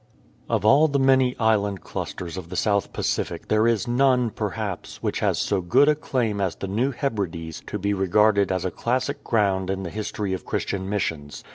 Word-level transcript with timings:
OF 0.49 0.65
all 0.65 0.87
the 0.87 0.97
many 0.97 1.37
island 1.37 1.81
clusters 1.81 2.35
of 2.35 2.49
the 2.49 2.55
South 2.55 2.91
Pacific 2.91 3.49
there 3.49 3.67
is 3.67 3.87
none, 3.87 4.31
perhaps, 4.31 5.03
which 5.03 5.19
has 5.19 5.37
so 5.37 5.61
good 5.61 5.87
a 5.87 5.93
claim 5.93 6.41
as 6.41 6.55
the 6.55 6.67
New 6.67 6.89
Hebrides 6.89 7.61
to 7.67 7.77
be 7.77 7.93
regarded 7.93 8.51
as 8.51 8.65
classic 8.75 9.23
ground 9.23 9.69
in 9.69 9.83
the 9.83 9.91
history 9.91 10.33
of 10.33 10.43
Christian 10.43 10.89
missions. 10.89 11.43